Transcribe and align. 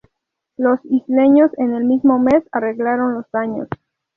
Los 0.57 0.79
isleños 0.85 1.51
en 1.59 1.75
el 1.75 1.83
mismo 1.85 2.17
mes 2.17 2.43
arreglaron 2.51 3.13
los 3.13 3.29
daños. 3.31 3.67